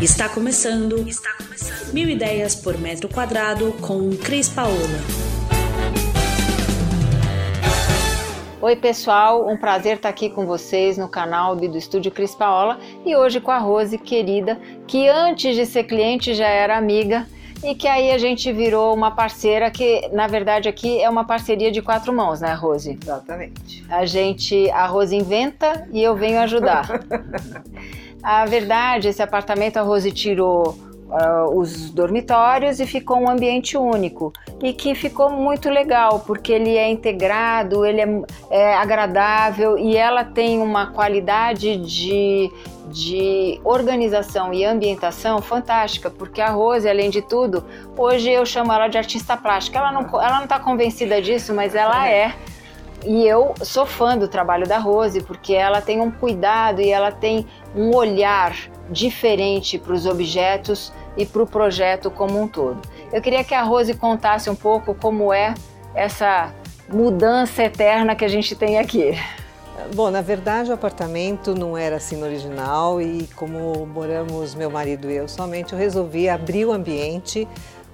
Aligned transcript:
Está 0.00 0.28
começando. 0.28 1.08
Está 1.08 1.30
começando. 1.36 1.92
Mil 1.92 2.08
ideias 2.08 2.54
por 2.54 2.78
metro 2.78 3.08
quadrado 3.08 3.72
com 3.80 4.10
Cris 4.10 4.48
Paola. 4.48 4.76
Oi, 8.62 8.76
pessoal, 8.76 9.48
um 9.50 9.56
prazer 9.56 9.96
estar 9.96 10.08
aqui 10.08 10.30
com 10.30 10.46
vocês 10.46 10.96
no 10.96 11.08
canal 11.08 11.56
do 11.56 11.76
Estúdio 11.76 12.12
Cris 12.12 12.32
Paola 12.32 12.78
e 13.04 13.16
hoje 13.16 13.40
com 13.40 13.50
a 13.50 13.58
Rose 13.58 13.98
querida, 13.98 14.60
que 14.86 15.08
antes 15.08 15.56
de 15.56 15.66
ser 15.66 15.82
cliente 15.82 16.32
já 16.32 16.46
era 16.46 16.78
amiga 16.78 17.26
e 17.64 17.74
que 17.74 17.88
aí 17.88 18.12
a 18.12 18.18
gente 18.18 18.52
virou 18.52 18.94
uma 18.94 19.10
parceira 19.10 19.68
que, 19.68 20.08
na 20.12 20.28
verdade, 20.28 20.68
aqui 20.68 21.02
é 21.02 21.10
uma 21.10 21.24
parceria 21.24 21.72
de 21.72 21.82
quatro 21.82 22.12
mãos, 22.12 22.40
né, 22.40 22.54
Rose? 22.54 22.96
Exatamente. 23.02 23.84
A 23.88 24.06
gente, 24.06 24.70
a 24.70 24.86
Rose 24.86 25.16
inventa 25.16 25.88
e 25.92 26.00
eu 26.00 26.14
venho 26.14 26.38
ajudar. 26.38 26.88
A 28.22 28.44
verdade, 28.46 29.08
esse 29.08 29.22
apartamento 29.22 29.76
a 29.76 29.82
Rose 29.82 30.10
tirou 30.10 30.76
uh, 31.08 31.58
os 31.58 31.90
dormitórios 31.90 32.80
e 32.80 32.86
ficou 32.86 33.18
um 33.18 33.30
ambiente 33.30 33.76
único 33.76 34.32
e 34.62 34.72
que 34.72 34.94
ficou 34.94 35.30
muito 35.30 35.70
legal 35.70 36.20
porque 36.26 36.52
ele 36.52 36.76
é 36.76 36.90
integrado, 36.90 37.84
ele 37.84 38.00
é, 38.00 38.22
é 38.50 38.74
agradável 38.74 39.78
e 39.78 39.96
ela 39.96 40.24
tem 40.24 40.60
uma 40.60 40.88
qualidade 40.88 41.76
de, 41.76 42.50
de 42.88 43.60
organização 43.64 44.52
e 44.52 44.64
ambientação 44.64 45.40
fantástica, 45.40 46.10
porque 46.10 46.40
a 46.40 46.50
Rose, 46.50 46.88
além 46.88 47.10
de 47.10 47.22
tudo, 47.22 47.64
hoje 47.96 48.30
eu 48.30 48.44
chamo 48.44 48.72
ela 48.72 48.88
de 48.88 48.98
artista 48.98 49.36
plástica. 49.36 49.78
Ela 49.78 49.92
não 49.92 50.02
ela 50.20 50.36
não 50.36 50.44
está 50.44 50.58
convencida 50.58 51.22
disso, 51.22 51.54
mas 51.54 51.74
ela 51.74 52.08
é. 52.08 52.34
E 53.04 53.26
eu 53.26 53.54
sou 53.62 53.86
fã 53.86 54.16
do 54.18 54.28
trabalho 54.28 54.66
da 54.66 54.78
Rose, 54.78 55.22
porque 55.22 55.54
ela 55.54 55.80
tem 55.80 56.00
um 56.00 56.10
cuidado 56.10 56.80
e 56.80 56.90
ela 56.90 57.12
tem 57.12 57.46
um 57.74 57.94
olhar 57.94 58.54
diferente 58.90 59.78
para 59.78 59.92
os 59.92 60.06
objetos 60.06 60.92
e 61.16 61.24
para 61.24 61.42
o 61.42 61.46
projeto 61.46 62.10
como 62.10 62.40
um 62.40 62.48
todo. 62.48 62.80
Eu 63.12 63.22
queria 63.22 63.44
que 63.44 63.54
a 63.54 63.62
Rose 63.62 63.94
contasse 63.94 64.50
um 64.50 64.54
pouco 64.54 64.94
como 64.94 65.32
é 65.32 65.54
essa 65.94 66.52
mudança 66.88 67.64
eterna 67.64 68.14
que 68.14 68.24
a 68.24 68.28
gente 68.28 68.54
tem 68.54 68.78
aqui. 68.78 69.16
Bom, 69.94 70.10
na 70.10 70.20
verdade 70.20 70.70
o 70.70 70.74
apartamento 70.74 71.54
não 71.54 71.78
era 71.78 71.96
assim 71.96 72.16
no 72.16 72.26
original 72.26 73.00
e 73.00 73.28
como 73.36 73.86
moramos 73.86 74.54
meu 74.54 74.68
marido 74.70 75.08
e 75.08 75.14
eu 75.14 75.28
somente, 75.28 75.72
eu 75.72 75.78
resolvi 75.78 76.28
abrir 76.28 76.64
o 76.64 76.72
ambiente 76.72 77.46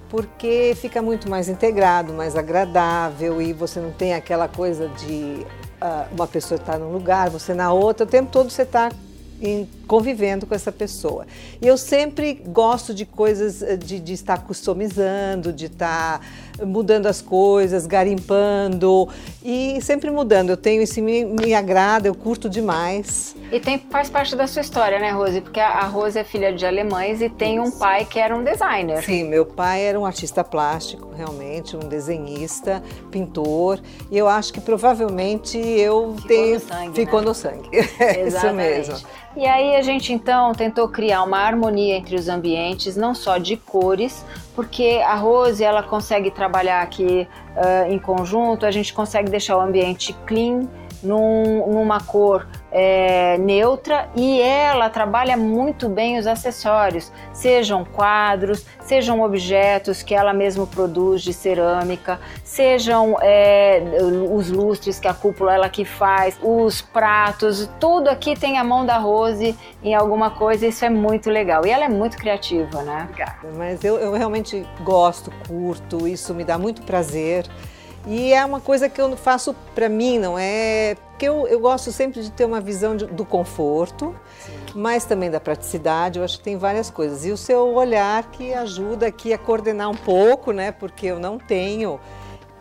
porque 0.09 0.75
fica 0.75 1.01
muito 1.01 1.29
mais 1.29 1.49
integrado, 1.49 2.13
mais 2.13 2.35
agradável 2.35 3.41
e 3.41 3.53
você 3.53 3.79
não 3.79 3.91
tem 3.91 4.13
aquela 4.13 4.47
coisa 4.47 4.87
de 4.89 5.45
uh, 5.81 6.13
uma 6.13 6.27
pessoa 6.27 6.59
estar 6.59 6.73
tá 6.73 6.79
num 6.79 6.91
lugar, 6.91 7.29
você 7.29 7.53
na 7.53 7.71
outra, 7.73 8.05
o 8.05 8.09
tempo 8.09 8.29
todo 8.31 8.49
você 8.49 8.63
está 8.63 8.91
convivendo 9.87 10.45
com 10.45 10.55
essa 10.55 10.71
pessoa. 10.71 11.25
E 11.61 11.67
eu 11.67 11.77
sempre 11.77 12.33
gosto 12.33 12.93
de 12.93 13.05
coisas, 13.05 13.61
eh, 13.61 13.75
de, 13.75 13.99
de 13.99 14.13
estar 14.13 14.43
customizando, 14.43 15.51
de 15.51 15.65
estar 15.65 16.21
mudando 16.63 17.07
as 17.07 17.21
coisas, 17.21 17.85
garimpando 17.85 19.07
e 19.43 19.79
sempre 19.81 20.09
mudando. 20.11 20.49
Eu 20.49 20.57
tenho 20.57 20.81
isso 20.81 21.01
me, 21.01 21.25
me 21.25 21.53
agrada, 21.53 22.07
eu 22.07 22.15
curto 22.15 22.49
demais. 22.49 23.35
E 23.51 23.59
tem, 23.59 23.79
faz 23.89 24.09
parte 24.09 24.35
da 24.35 24.47
sua 24.47 24.61
história, 24.61 24.99
né, 24.99 25.11
Rose? 25.11 25.41
Porque 25.41 25.59
a 25.59 25.85
Rose 25.85 26.17
é 26.17 26.23
filha 26.23 26.53
de 26.53 26.65
alemães 26.65 27.21
e 27.21 27.29
tem 27.29 27.59
um 27.59 27.71
pai 27.71 28.05
que 28.05 28.19
era 28.19 28.35
um 28.35 28.43
designer. 28.43 29.03
Sim, 29.03 29.23
meu 29.25 29.45
pai 29.45 29.83
era 29.83 29.99
um 29.99 30.05
artista 30.05 30.43
plástico, 30.43 31.09
realmente, 31.15 31.75
um 31.75 31.79
desenhista, 31.79 32.81
pintor. 33.11 33.79
E 34.09 34.17
eu 34.17 34.27
acho 34.27 34.53
que 34.53 34.61
provavelmente 34.61 35.57
eu 35.57 36.15
ficou 36.15 36.27
tenho. 36.27 36.53
No 36.55 36.59
sangue, 36.59 36.95
ficou 36.95 37.19
né? 37.19 37.25
no 37.27 37.33
sangue. 37.33 37.69
É 38.05 38.27
isso 38.27 38.53
mesmo. 38.53 38.95
E 39.37 39.45
aí 39.45 39.75
a 39.75 39.81
gente 39.81 40.13
então 40.13 40.53
tentou 40.53 40.87
criar 40.87 41.21
uma 41.23 41.39
harmonia 41.39 41.97
entre 41.97 42.15
os 42.15 42.29
ambientes, 42.29 42.95
não 42.95 43.13
só 43.13 43.37
de 43.37 43.57
cores, 43.57 44.25
porque 44.55 45.01
a 45.05 45.15
Rose 45.15 45.61
ela 45.61 45.83
consegue 45.83 46.31
trabalhar 46.31 46.81
aqui 46.81 47.27
uh, 47.57 47.91
em 47.91 47.99
conjunto, 47.99 48.65
a 48.65 48.71
gente 48.71 48.93
consegue 48.93 49.29
deixar 49.29 49.57
o 49.57 49.59
ambiente 49.59 50.13
clean, 50.25 50.69
num, 51.03 51.71
numa 51.71 51.99
cor 52.01 52.47
é, 52.71 53.37
neutra 53.37 54.09
e 54.15 54.41
ela 54.41 54.89
trabalha 54.89 55.37
muito 55.37 55.87
bem 55.87 56.17
os 56.17 56.27
acessórios, 56.27 57.11
sejam 57.31 57.85
quadros, 57.85 58.65
sejam 58.81 59.21
objetos 59.21 60.03
que 60.03 60.13
ela 60.13 60.33
mesma 60.33 60.67
produz 60.67 61.21
de 61.21 61.31
cerâmica, 61.31 62.19
sejam 62.43 63.17
é, 63.21 63.81
os 64.29 64.51
lustres 64.51 64.99
que 64.99 65.07
a 65.07 65.13
cúpula 65.13 65.53
ela 65.53 65.69
que 65.69 65.85
faz, 65.85 66.37
os 66.41 66.81
pratos, 66.81 67.69
tudo 67.79 68.09
aqui 68.09 68.37
tem 68.37 68.57
a 68.57 68.63
mão 68.63 68.85
da 68.85 68.97
Rose 68.97 69.55
em 69.81 69.95
alguma 69.95 70.29
coisa, 70.29 70.67
isso 70.67 70.83
é 70.83 70.89
muito 70.89 71.29
legal. 71.29 71.65
E 71.65 71.69
ela 71.69 71.85
é 71.85 71.89
muito 71.89 72.17
criativa, 72.17 72.81
né? 72.83 73.07
Mas 73.55 73.83
eu, 73.83 73.97
eu 73.97 74.11
realmente 74.11 74.65
gosto, 74.83 75.31
curto, 75.47 76.07
isso 76.07 76.33
me 76.33 76.43
dá 76.43 76.57
muito 76.57 76.81
prazer. 76.81 77.45
E 78.07 78.33
é 78.33 78.45
uma 78.45 78.61
coisa 78.61 78.87
que 78.87 79.01
eu 79.01 79.15
faço 79.17 79.55
para 79.73 79.89
mim, 79.89 80.19
não 80.19 80.37
é? 80.37 80.95
Porque 81.09 81.27
eu, 81.27 81.47
eu 81.47 81.59
gosto 81.59 81.91
sempre 81.91 82.21
de 82.21 82.31
ter 82.31 82.45
uma 82.45 82.61
visão 82.61 82.95
de, 82.95 83.05
do 83.05 83.25
conforto, 83.25 84.15
Sim. 84.39 84.51
mas 84.75 85.05
também 85.05 85.31
da 85.31 85.39
praticidade. 85.39 86.19
Eu 86.19 86.25
acho 86.25 86.37
que 86.37 86.43
tem 86.43 86.57
várias 86.57 86.89
coisas. 86.89 87.25
E 87.25 87.31
o 87.31 87.37
seu 87.37 87.73
olhar 87.73 88.29
que 88.31 88.53
ajuda 88.53 89.07
aqui 89.07 89.33
a 89.33 89.37
coordenar 89.37 89.89
um 89.89 89.95
pouco, 89.95 90.51
né? 90.51 90.71
Porque 90.71 91.07
eu 91.07 91.19
não 91.19 91.39
tenho 91.39 91.99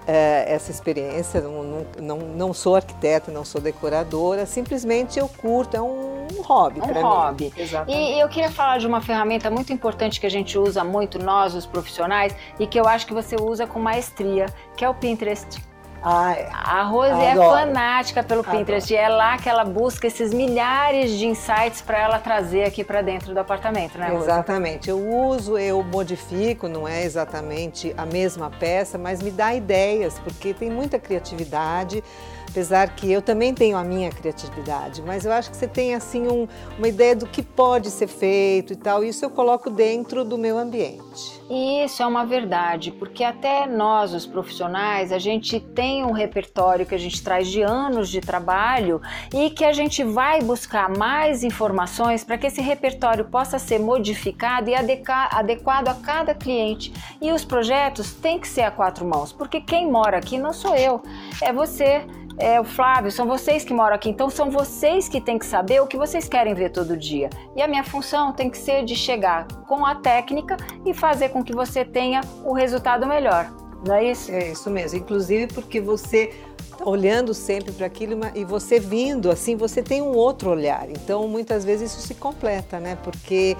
é, 0.07 0.45
essa 0.49 0.71
experiência, 0.71 1.41
não, 1.41 1.63
não, 1.63 1.87
não, 2.01 2.19
não 2.19 2.55
sou 2.55 2.77
arquiteta, 2.77 3.33
não 3.33 3.45
sou 3.45 3.61
decoradora, 3.61 4.47
simplesmente 4.47 5.19
eu 5.19 5.29
curto, 5.29 5.77
é 5.77 5.81
um, 5.81 6.14
um 6.33 6.43
hobby 6.43 6.81
um 6.81 6.83
para 6.83 6.95
mim. 6.95 7.01
Um 7.01 7.03
hobby. 7.03 7.53
Exatamente. 7.57 7.99
E, 7.99 8.15
e 8.17 8.21
eu 8.21 8.29
queria 8.29 8.51
falar 8.51 8.79
de 8.79 8.87
uma 8.87 9.01
ferramenta 9.01 9.51
muito 9.51 9.73
importante 9.73 10.21
que 10.21 10.27
a 10.27 10.31
gente 10.31 10.59
usa 10.59 10.83
muito, 10.85 11.19
nós, 11.19 11.55
os 11.55 11.67
profissionais, 11.67 12.35
e 12.59 12.67
que 12.67 12.79
eu 12.79 12.87
acho 12.87 13.07
que 13.07 13.15
você 13.15 13.37
usa 13.37 13.67
com 13.67 13.79
maestria, 13.79 14.47
que 14.77 14.85
é 14.85 14.89
o 14.89 14.95
Pinterest. 14.95 15.63
A 16.07 16.83
Rose 16.83 17.09
é 17.09 17.33
Adoro. 17.33 17.57
é 17.57 17.61
fanática 17.61 18.23
pelo 18.23 18.41
Adoro. 18.41 18.59
Pinterest 18.59 18.93
e 18.93 18.97
é 18.97 19.09
lá 19.09 19.39
que 19.39 19.49
ela 19.49 19.65
busca 19.65 20.07
esses 20.07 20.35
milhares 20.35 21.13
de 21.13 21.27
insights 21.27 21.81
para 21.81 21.99
ela 21.99 22.19
trazer 22.19 22.65
aqui 22.65 22.85
para 22.85 23.01
dentro 23.01 23.33
do 23.33 23.41
apartamento, 23.41 23.97
né, 23.97 24.09
Rose? 24.09 24.25
Exatamente. 24.25 24.91
Eu 24.91 24.99
uso, 24.99 25.57
eu 25.57 25.83
modifico, 25.83 26.69
não 26.69 26.87
é 26.87 27.05
exatamente 27.05 27.95
a 27.97 28.05
mesma 28.05 28.51
peça, 28.51 28.99
mas 28.99 29.23
me 29.23 29.31
dá 29.31 29.55
ideias, 29.55 30.19
porque 30.19 30.53
tem 30.53 30.69
muita 30.69 30.99
criatividade 30.99 32.05
apesar 32.55 32.95
que 32.95 33.11
eu 33.11 33.21
também 33.21 33.53
tenho 33.53 33.77
a 33.77 33.83
minha 33.83 34.13
criatividade, 34.13 35.03
mas 35.03 35.27
eu 35.27 35.33
acho 35.33 35.51
que 35.51 35.57
você 35.57 35.67
tem 35.67 35.93
assim 35.93 36.29
um, 36.29 36.47
uma 36.79 36.87
ideia 36.87 37.17
do 37.17 37.27
que 37.27 37.43
pode 37.43 37.91
ser 37.91 38.07
feito 38.07 38.73
e 38.73 38.77
tal. 38.77 39.03
Isso 39.03 39.25
eu 39.25 39.31
coloco 39.31 39.69
dentro 39.69 40.25
do 40.25 40.39
meu 40.39 40.57
ambiente. 40.57 41.43
E 41.51 41.85
isso 41.85 42.01
é 42.01 42.07
uma 42.07 42.25
verdade, 42.25 42.93
porque 42.93 43.25
até 43.25 43.67
nós, 43.67 44.15
os 44.15 44.25
profissionais, 44.25 45.11
a 45.11 45.19
gente 45.19 45.59
tem 45.59 46.05
um 46.05 46.13
repertório 46.13 46.87
que 46.87 46.95
a 46.95 46.99
gente 46.99 47.21
traz 47.25 47.49
de 47.49 47.61
anos 47.61 48.09
de 48.09 48.21
trabalho 48.21 49.03
e 49.35 49.51
que 49.51 49.65
a 49.65 49.73
gente 49.73 50.05
vai 50.05 50.41
buscar 50.41 50.89
mais 50.89 51.43
informações 51.43 52.23
para 52.23 52.39
que 52.39 52.47
esse 52.47 52.61
repertório 52.61 53.25
possa 53.25 53.59
ser 53.59 53.81
modificado 53.81 54.71
e 54.71 54.77
adequado 54.77 55.89
a 55.89 55.95
cada 55.95 56.37
cliente. 56.37 56.93
E 57.21 57.33
os 57.33 57.45
projetos 57.45 58.13
têm 58.13 58.39
que 58.39 58.47
ser 58.47 58.63
a 58.63 58.71
quatro 58.71 59.05
mãos, 59.05 59.33
porque 59.33 59.61
quem 59.61 59.91
mora 59.91 60.19
aqui 60.19 60.39
não 60.39 60.53
sou 60.53 60.77
eu, 60.77 61.03
é 61.43 61.53
você 61.53 62.07
é, 62.39 62.61
o 62.61 62.65
Flávio, 62.65 63.13
são 63.13 63.27
vocês 63.27 63.65
que 63.65 63.73
moram 63.73 63.95
aqui, 63.95 64.09
então 64.09 64.29
são 64.29 64.51
vocês 64.51 65.09
que 65.09 65.21
têm 65.21 65.39
que 65.39 65.47
saber 65.47 65.81
o 65.81 65.87
que 65.87 65.97
vocês 65.97 66.29
querem 66.29 66.55
ver 66.55 66.71
todo 66.71 66.97
dia. 66.97 67.31
E 67.55 67.63
a 67.63 67.69
minha 67.69 67.85
função 67.85 68.33
tem 68.33 68.51
que 68.51 68.59
ser 68.59 68.85
de 68.85 68.97
chegar 68.97 69.47
com 69.67 69.87
a 69.87 69.95
técnica 69.95 70.57
e 70.85 70.93
fazer 70.93 71.29
com 71.29 71.45
que 71.45 71.55
você 71.55 71.85
tenha 71.85 72.21
o 72.45 72.53
resultado 72.53 73.07
melhor. 73.07 73.53
Não 73.87 73.95
é 73.95 74.05
isso? 74.05 74.33
É 74.33 74.51
isso 74.51 74.71
mesmo. 74.71 74.99
Inclusive 74.99 75.53
porque 75.53 75.81
você 75.81 76.33
tá 76.77 76.89
olhando 76.89 77.33
sempre 77.35 77.71
para 77.71 77.87
aquilo 77.87 78.19
e 78.35 78.45
você 78.45 78.81
vindo 78.81 79.31
assim, 79.31 79.57
você 79.57 79.83
tem 79.83 80.03
um 80.03 80.17
outro 80.17 80.51
olhar. 80.51 80.89
Então 80.91 81.29
muitas 81.29 81.65
vezes 81.65 81.93
isso 81.93 82.07
se 82.07 82.15
completa, 82.15 82.81
né? 82.81 82.97
Porque 83.03 83.57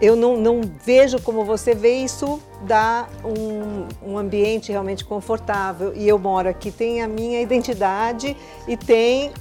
eu 0.00 0.16
não, 0.16 0.36
não, 0.36 0.60
vejo 0.62 1.20
como 1.20 1.44
você 1.44 1.74
vê, 1.74 2.02
isso 2.02 2.40
dá 2.62 3.06
um, 3.24 4.12
um, 4.12 4.18
ambiente 4.18 4.70
realmente 4.70 5.04
confortável. 5.04 5.92
E 5.94 6.08
eu 6.08 6.18
moro 6.18 6.48
aqui, 6.48 6.70
tem 6.70 7.02
a 7.02 7.08
minha 7.08 7.40
identidade 7.40 8.36
e 8.66 8.76
tem 8.76 9.32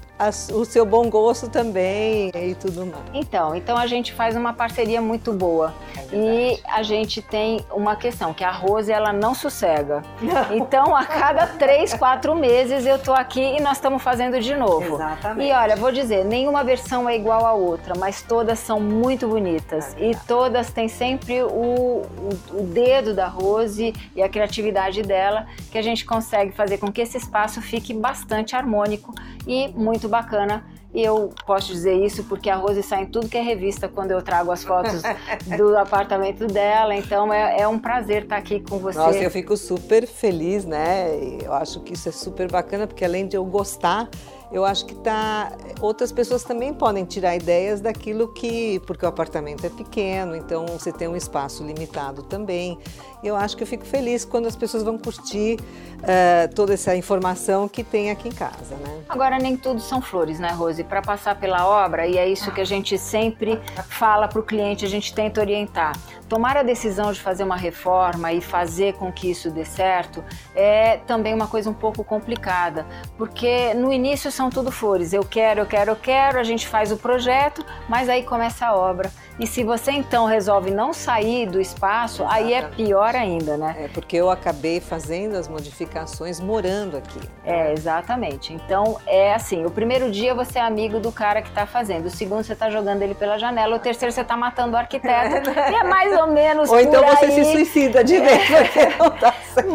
o 0.54 0.66
seu 0.66 0.86
bom 0.86 1.10
gosto 1.10 1.48
também 1.48 2.30
e 2.36 2.54
tudo 2.56 2.86
mais. 2.86 3.04
Então, 3.14 3.56
então 3.56 3.78
a 3.78 3.88
gente 3.88 4.12
faz 4.14 4.36
uma 4.36 4.52
parceria 4.52 5.02
muito 5.02 5.32
boa. 5.32 5.74
É 6.12 6.16
e 6.16 6.60
a 6.68 6.84
gente 6.84 7.22
tem 7.22 7.66
uma 7.72 7.96
questão, 7.96 8.34
que 8.34 8.44
a 8.44 8.52
Rose 8.52 8.92
ela 8.92 9.14
não 9.14 9.34
sossega. 9.34 10.04
Não. 10.22 10.40
Então, 10.70 10.96
a 10.96 11.06
cada 11.06 11.48
três, 11.48 11.94
quatro 11.94 12.36
meses 12.36 12.86
eu 12.86 13.00
tô 13.00 13.14
aqui 13.14 13.40
e 13.40 13.62
nós 13.62 13.78
estamos 13.78 14.02
fazendo 14.04 14.40
de 14.40 14.56
novo. 14.56 14.96
Exatamente. 14.96 15.48
E 15.48 15.54
olha, 15.54 15.76
vou 15.76 15.92
dizer, 15.92 16.26
nenhuma 16.26 16.64
versão 16.64 17.08
é 17.08 17.16
igual 17.16 17.46
à 17.46 17.54
outra, 17.54 17.94
mas 17.98 18.22
todas 18.22 18.60
são 18.60 18.80
muito 18.80 19.28
bonitas. 19.28 19.96
É 19.98 20.10
e 20.10 20.16
todas 20.28 20.72
têm 20.72 20.88
sempre 20.88 21.42
o, 21.44 21.48
o, 21.48 22.40
o 22.54 22.64
dedo 22.64 23.09
da 23.14 23.28
Rose 23.28 23.94
e 24.16 24.22
a 24.22 24.30
criatividade 24.30 25.02
dela, 25.02 25.48
que 25.72 25.78
a 25.78 25.82
gente 25.82 26.06
consegue 26.06 26.52
fazer 26.52 26.78
com 26.78 26.92
que 26.92 27.02
esse 27.02 27.18
espaço 27.18 27.62
fique 27.62 27.94
bastante 27.94 28.56
harmônico 28.56 29.14
e 29.48 29.68
muito 29.70 30.08
bacana 30.08 30.64
E 30.94 31.04
eu 31.04 31.32
posso 31.46 31.72
dizer 31.72 31.94
isso 32.04 32.24
porque 32.24 32.50
a 32.50 32.56
Rose 32.56 32.82
sai 32.82 33.04
em 33.04 33.06
tudo 33.06 33.30
que 33.30 33.38
é 33.38 33.42
revista 33.42 33.88
quando 33.88 34.12
eu 34.12 34.22
trago 34.22 34.52
as 34.52 34.64
fotos 34.64 35.04
do 35.56 35.78
apartamento 35.78 36.48
dela. 36.48 36.96
Então 36.96 37.32
é, 37.32 37.62
é 37.62 37.68
um 37.68 37.78
prazer 37.78 38.24
estar 38.24 38.38
aqui 38.38 38.60
com 38.60 38.80
você. 38.80 38.98
Nossa, 38.98 39.20
eu 39.20 39.30
fico 39.30 39.56
super 39.56 40.08
feliz, 40.08 40.66
né? 40.66 41.10
Eu 41.44 41.54
acho 41.54 41.80
que 41.82 41.94
isso 41.94 42.10
é 42.10 42.12
super 42.12 42.50
bacana, 42.52 42.88
porque 42.88 43.06
além 43.06 43.28
de 43.28 43.38
eu 43.38 43.46
gostar, 43.46 44.10
eu 44.52 44.66
acho 44.66 44.86
que 44.86 44.96
tá 44.96 45.52
outras 45.80 46.12
pessoas 46.12 46.44
também 46.44 46.74
podem 46.74 47.06
tirar 47.06 47.36
ideias 47.36 47.80
daquilo 47.82 48.28
que 48.28 48.80
porque 48.86 49.06
o 49.06 49.08
apartamento 49.08 49.66
é 49.66 49.70
pequeno 49.70 50.36
então 50.36 50.66
você 50.66 50.92
tem 50.92 51.08
um 51.08 51.16
espaço 51.16 51.64
limitado 51.64 52.24
também. 52.24 52.78
Eu 53.22 53.36
acho 53.36 53.56
que 53.58 53.64
eu 53.64 53.68
fico 53.68 53.86
feliz 53.86 54.24
quando 54.24 54.48
as 54.48 54.56
pessoas 54.56 54.82
vão 54.82 54.98
curtir 54.98 55.58
uh, 55.60 56.56
toda 56.56 56.74
essa 56.74 56.96
informação 56.96 57.68
que 57.68 57.84
tem 57.84 58.10
aqui 58.10 58.30
em 58.30 58.32
casa 58.32 58.76
né? 58.78 59.04
Agora 59.08 59.38
nem 59.38 59.56
tudo 59.56 59.80
são 59.82 60.02
flores 60.02 60.40
né 60.40 60.52
Rose? 60.52 60.84
Para 60.84 61.02
passar 61.02 61.36
pela 61.36 61.68
obra 61.68 62.08
e 62.08 62.18
é 62.18 62.28
isso 62.28 62.52
que 62.52 62.62
a 62.62 62.66
gente 62.66 62.98
sempre 62.98 63.60
fala 63.88 64.28
para 64.28 64.40
o 64.40 64.44
cliente 64.44 64.84
a 64.84 64.90
gente 64.90 65.14
tenta 65.14 65.42
orientar. 65.42 65.96
Tomar 66.28 66.58
a 66.58 66.64
decisão 66.64 67.12
de 67.12 67.20
fazer 67.20 67.44
uma 67.44 67.58
reforma 67.58 68.32
e 68.32 68.42
fazer 68.42 68.94
com 68.94 69.12
que 69.12 69.30
isso 69.30 69.52
dê 69.52 69.66
certo 69.66 70.24
é 70.56 70.98
também 70.98 71.34
uma 71.34 71.48
coisa 71.48 71.70
um 71.70 71.74
pouco 71.74 72.04
complicada 72.04 72.86
porque 73.18 73.74
no 73.74 73.92
início 73.92 74.32
são 74.40 74.50
tudo 74.50 74.72
flores. 74.72 75.12
Eu 75.12 75.26
quero, 75.26 75.60
eu 75.60 75.66
quero, 75.66 75.92
eu 75.92 75.96
quero, 75.98 76.40
a 76.40 76.44
gente 76.44 76.66
faz 76.66 76.94
o 76.94 76.98
projeto, 76.98 77.66
mas 77.90 78.08
aí 78.08 78.24
começa 78.24 78.68
a 78.68 78.74
obra. 78.74 79.12
E 79.38 79.46
se 79.46 79.64
você 79.64 79.92
então 79.92 80.26
resolve 80.26 80.72
não 80.72 80.94
sair 80.94 81.46
do 81.46 81.60
espaço, 81.62 82.24
Exatamente. 82.24 82.46
aí 82.46 82.54
é 82.54 82.62
pior 82.68 83.16
ainda, 83.16 83.58
né? 83.58 83.76
É 83.86 83.88
porque 83.88 84.16
eu 84.18 84.30
acabei 84.30 84.82
fazendo 84.82 85.36
as 85.36 85.48
modificações 85.48 86.42
morando 86.42 86.98
aqui. 86.98 87.20
É, 87.46 87.72
exatamente. 87.72 88.54
Então 88.54 88.98
é 89.06 89.34
assim: 89.34 89.66
o 89.66 89.72
primeiro 89.72 90.12
dia 90.12 90.36
você 90.36 90.60
é 90.60 90.62
amigo 90.62 91.00
do 91.00 91.12
cara 91.12 91.42
que 91.42 91.48
está 91.48 91.66
fazendo, 91.66 92.08
o 92.08 92.10
segundo 92.10 92.44
você 92.44 92.54
está 92.54 92.70
jogando 92.70 93.02
ele 93.02 93.16
pela 93.16 93.38
janela, 93.38 93.78
o 93.78 93.80
terceiro 93.80 94.12
você 94.14 94.22
está 94.22 94.36
matando 94.36 94.76
o 94.76 94.78
arquiteto. 94.78 95.50
e 95.52 95.76
é 95.76 95.84
mais 95.84 96.18
ou 96.20 96.28
menos. 96.28 96.70
Ou 96.70 96.80
então 96.80 97.02
você 97.02 97.26
aí. 97.26 97.32
se 97.32 97.52
suicida 97.52 98.04
de 98.04 98.20
vez, 98.20 98.44
porque 98.48 98.86
não 98.98 99.10
tá 99.12 99.34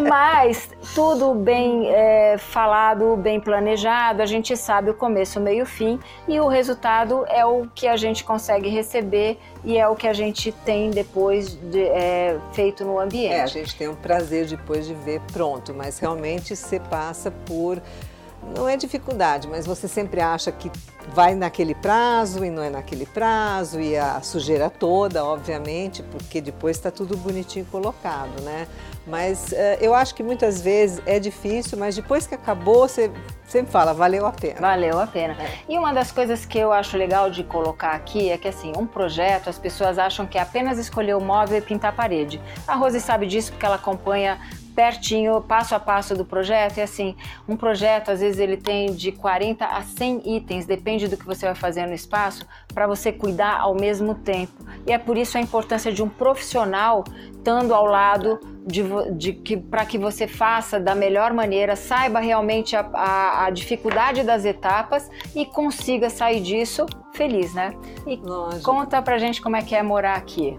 Mas 0.09 0.69
tudo 0.95 1.35
bem 1.35 1.89
é, 1.91 2.37
falado, 2.39 3.17
bem 3.17 3.41
planejado, 3.41 4.23
a 4.23 4.27
gente 4.27 4.57
sabe 4.57 4.91
o 4.91 4.95
começo, 4.95 5.39
o 5.39 5.43
meio 5.43 5.65
o 5.65 5.67
fim, 5.67 5.99
e 6.29 6.39
o 6.39 6.47
resultado 6.47 7.25
é 7.29 7.45
o 7.45 7.67
que 7.75 7.87
a 7.87 7.97
gente 7.97 8.23
consegue 8.23 8.69
receber 8.69 9.39
e 9.65 9.79
é 9.79 9.89
o 9.89 9.97
que 9.97 10.07
a 10.07 10.13
gente 10.13 10.53
tem 10.53 10.91
depois 10.91 11.55
de, 11.55 11.83
é, 11.83 12.39
feito 12.53 12.85
no 12.85 12.99
ambiente. 12.99 13.35
É, 13.35 13.43
a 13.43 13.47
gente 13.47 13.75
tem 13.77 13.89
um 13.89 13.95
prazer 13.95 14.47
depois 14.47 14.87
de 14.87 14.95
ver 14.95 15.21
pronto, 15.33 15.75
mas 15.75 15.99
realmente 15.99 16.55
você 16.55 16.79
passa 16.79 17.31
por 17.31 17.81
não 18.57 18.69
é 18.69 18.77
dificuldade, 18.77 19.49
mas 19.49 19.67
você 19.67 19.89
sempre 19.89 20.21
acha 20.21 20.51
que 20.53 20.71
vai 21.13 21.35
naquele 21.35 21.75
prazo 21.75 22.45
e 22.45 22.51
não 22.51 22.63
é 22.63 22.71
naquele 22.71 23.07
prazo, 23.07 23.81
e 23.81 23.97
a 23.97 24.21
sujeira 24.23 24.71
toda, 24.71 25.25
obviamente, 25.25 26.03
porque 26.03 26.41
depois 26.41 26.77
está 26.77 26.91
tudo 26.91 27.17
bonitinho 27.17 27.65
colocado, 27.67 28.41
né? 28.43 28.67
Mas 29.07 29.53
uh, 29.53 29.57
eu 29.81 29.95
acho 29.95 30.15
que 30.15 30.23
muitas 30.23 30.63
vezes 30.63 31.03
é 31.05 31.21
difícil, 31.21 31.77
mas 31.77 31.95
depois 31.95 32.27
que 32.27 32.35
acabou, 32.35 32.89
você 32.89 33.11
sempre 33.47 33.71
fala, 33.71 33.93
valeu 33.93 34.25
a 34.25 34.33
pena. 34.33 34.61
Valeu 34.61 34.99
a 34.99 35.07
pena. 35.07 35.35
É. 35.35 35.59
E 35.69 35.79
uma 35.79 35.93
das 35.93 36.11
coisas 36.11 36.47
que 36.47 36.59
eu 36.59 36.73
acho 36.73 36.97
legal 36.97 37.31
de 37.31 37.45
colocar 37.45 37.91
aqui 37.91 38.31
é 38.31 38.39
que, 38.39 38.49
assim, 38.49 38.73
um 38.77 38.87
projeto, 38.87 39.51
as 39.51 39.59
pessoas 39.59 39.99
acham 39.99 40.27
que 40.27 40.39
é 40.39 40.41
apenas 40.41 40.79
escolher 40.79 41.15
o 41.15 41.21
móvel 41.21 41.59
e 41.59 41.61
pintar 41.61 41.91
a 41.91 41.95
parede. 41.95 42.41
A 42.67 42.75
Rose 42.75 42.99
sabe 43.01 43.27
disso 43.27 43.53
porque 43.53 43.67
ela 43.67 43.77
acompanha 43.77 44.41
pertinho, 44.75 45.41
passo 45.41 45.75
a 45.75 45.81
passo 45.81 46.15
do 46.17 46.25
projeto. 46.25 46.79
E 46.79 46.83
assim, 46.83 47.17
um 47.49 47.57
projeto, 47.57 48.11
às 48.11 48.21
vezes, 48.21 48.39
ele 48.39 48.57
tem 48.57 48.93
de 48.93 49.13
40 49.13 49.65
a 49.65 49.83
100 49.83 50.37
itens, 50.37 50.67
depende 50.67 51.09
do 51.09 51.17
que 51.17 51.25
você 51.25 51.47
vai 51.47 51.55
fazer 51.55 51.87
no 51.87 51.95
espaço, 51.95 52.47
para 52.73 52.87
você 52.87 53.13
cuidar 53.13 53.61
ao 53.61 53.75
mesmo 53.75 54.15
tempo. 54.15 54.53
E 54.87 54.93
é 54.93 54.99
por 54.99 55.17
isso 55.17 55.39
a 55.39 55.41
importância 55.41 55.93
de 55.93 56.03
um 56.03 56.09
profissional 56.09 57.05
estando 57.45 57.75
ao 57.75 57.85
lado 57.85 58.41
de, 58.67 58.83
de 59.13 59.33
que 59.35 59.55
para 59.57 59.85
que 59.85 59.99
você 59.99 60.27
faça 60.27 60.81
da 60.81 60.95
melhor 60.95 61.35
maneira, 61.35 61.77
saiba 61.77 62.19
realmente 62.19 62.75
a, 62.75 62.89
a, 62.95 63.45
a, 63.45 63.51
dificuldade 63.51 64.23
das 64.23 64.47
etapas 64.47 65.11
e 65.35 65.45
consiga 65.45 66.09
sair 66.09 66.41
disso 66.41 66.87
feliz, 67.13 67.53
né? 67.53 67.75
E 68.07 68.17
Lógico. 68.17 68.63
conta 68.63 69.03
pra 69.03 69.19
gente 69.19 69.43
como 69.43 69.57
é 69.57 69.63
que 69.63 69.75
é 69.75 69.83
morar 69.83 70.17
aqui. 70.17 70.59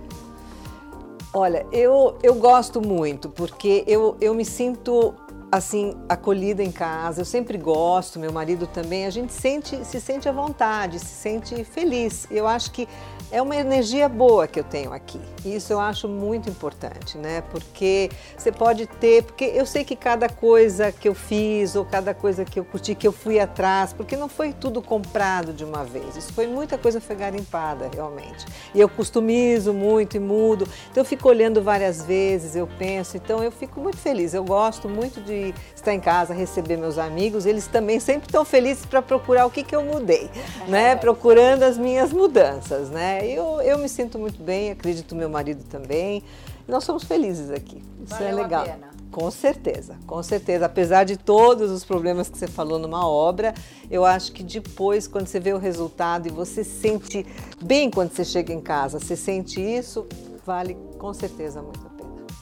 Olha, 1.37 1.67
eu, 1.69 2.15
eu 2.23 2.33
gosto 2.35 2.79
muito, 2.79 3.27
porque 3.29 3.83
eu, 3.85 4.15
eu 4.21 4.33
me 4.33 4.45
sinto 4.45 5.13
assim 5.55 5.95
acolhida 6.09 6.61
em 6.61 6.71
casa. 6.71 7.21
Eu 7.21 7.25
sempre 7.25 7.57
gosto, 7.57 8.19
meu 8.19 8.31
marido 8.31 8.67
também. 8.67 9.05
A 9.05 9.09
gente 9.09 9.33
sente, 9.33 9.83
se 9.85 9.99
sente 10.01 10.27
à 10.27 10.31
vontade, 10.31 10.99
se 10.99 11.05
sente 11.05 11.63
feliz. 11.63 12.27
Eu 12.29 12.47
acho 12.47 12.71
que 12.71 12.87
é 13.31 13.41
uma 13.41 13.55
energia 13.55 14.07
boa 14.07 14.47
que 14.47 14.59
eu 14.59 14.63
tenho 14.63 14.93
aqui. 14.93 15.19
Isso 15.43 15.73
eu 15.73 15.79
acho 15.79 16.07
muito 16.07 16.49
importante, 16.49 17.17
né? 17.17 17.41
Porque 17.51 18.09
você 18.37 18.51
pode 18.51 18.85
ter, 18.85 19.23
porque 19.23 19.45
eu 19.45 19.65
sei 19.65 19.83
que 19.83 19.95
cada 19.95 20.29
coisa 20.29 20.91
que 20.91 21.07
eu 21.07 21.15
fiz 21.15 21.75
ou 21.75 21.85
cada 21.85 22.13
coisa 22.13 22.45
que 22.45 22.59
eu 22.59 22.65
curti, 22.65 22.93
que 22.93 23.07
eu 23.07 23.11
fui 23.11 23.39
atrás, 23.39 23.93
porque 23.93 24.15
não 24.15 24.27
foi 24.27 24.53
tudo 24.53 24.81
comprado 24.81 25.53
de 25.53 25.63
uma 25.63 25.83
vez. 25.83 26.15
Isso 26.15 26.33
foi 26.33 26.47
muita 26.47 26.77
coisa 26.77 27.01
foi 27.01 27.15
garimpada, 27.15 27.89
realmente. 27.93 28.45
E 28.73 28.79
eu 28.79 28.87
customizo 28.87 29.73
muito 29.73 30.17
e 30.17 30.19
mudo. 30.19 30.67
Então 30.91 31.01
eu 31.01 31.05
fico 31.05 31.27
olhando 31.27 31.61
várias 31.61 32.03
vezes, 32.03 32.55
eu 32.55 32.67
penso. 32.67 33.17
Então 33.17 33.43
eu 33.43 33.51
fico 33.51 33.79
muito 33.79 33.97
feliz. 33.97 34.33
Eu 34.33 34.43
gosto 34.43 34.87
muito 34.87 35.21
de 35.21 35.44
estar 35.75 35.93
em 35.93 35.99
casa, 35.99 36.33
receber 36.33 36.77
meus 36.77 36.97
amigos. 36.97 37.45
Eles 37.45 37.67
também 37.67 37.99
sempre 37.99 38.27
estão 38.27 38.45
felizes 38.45 38.85
para 38.85 39.01
procurar 39.01 39.45
o 39.45 39.51
que, 39.51 39.63
que 39.63 39.75
eu 39.75 39.83
mudei, 39.83 40.29
né? 40.67 40.95
Procurando 40.97 41.63
as 41.63 41.77
minhas 41.77 42.11
mudanças, 42.13 42.89
né? 42.89 43.27
Eu, 43.27 43.61
eu 43.61 43.77
me 43.77 43.89
sinto 43.89 44.17
muito 44.17 44.41
bem, 44.41 44.71
acredito 44.71 45.15
meu 45.15 45.29
marido 45.29 45.63
também. 45.65 46.23
Nós 46.67 46.83
somos 46.83 47.03
felizes 47.03 47.51
aqui. 47.51 47.83
Isso 48.03 48.15
é 48.15 48.17
Valeu 48.17 48.39
é 48.39 48.41
legal. 48.43 48.61
A 48.63 48.65
pena. 48.65 48.95
Com 49.11 49.31
certeza, 49.31 49.95
com 50.05 50.21
certeza. 50.21 50.65
Apesar 50.65 51.05
de 51.05 51.15
todos 51.15 51.71
os 51.71 51.85
problemas 51.85 52.27
que 52.27 52.37
você 52.37 52.47
falou 52.47 52.77
numa 52.77 53.07
obra, 53.07 53.53
eu 53.89 54.03
acho 54.03 54.33
que 54.33 54.43
depois, 54.43 55.07
quando 55.07 55.27
você 55.27 55.39
vê 55.39 55.53
o 55.53 55.57
resultado 55.57 56.27
e 56.27 56.31
você 56.31 56.65
sente 56.65 57.25
bem 57.63 57.89
quando 57.89 58.11
você 58.11 58.25
chega 58.25 58.51
em 58.51 58.59
casa, 58.59 58.99
você 58.99 59.15
sente 59.15 59.61
isso, 59.61 60.05
vale 60.45 60.75
com 60.97 61.13
certeza 61.13 61.61
muito 61.61 61.85
a. 61.85 61.94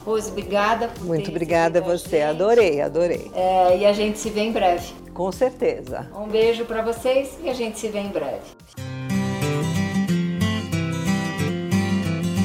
Rose, 0.05 0.29
obrigada 0.29 0.87
por 0.89 1.05
Muito 1.05 1.29
obrigada 1.29 1.79
a 1.79 1.81
você, 1.81 2.21
a 2.21 2.29
adorei, 2.29 2.81
adorei. 2.81 3.31
É, 3.33 3.77
e 3.77 3.85
a 3.85 3.93
gente 3.93 4.19
se 4.19 4.29
vê 4.29 4.41
em 4.41 4.51
breve. 4.51 4.93
Com 5.13 5.31
certeza. 5.31 6.09
Um 6.15 6.27
beijo 6.27 6.65
para 6.65 6.81
vocês 6.81 7.37
e 7.41 7.49
a 7.49 7.53
gente 7.53 7.79
se 7.79 7.87
vê 7.87 7.99
em 7.99 8.09
breve. 8.09 8.41